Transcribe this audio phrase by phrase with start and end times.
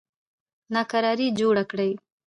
[0.73, 1.91] ناکراري جوړه کړي.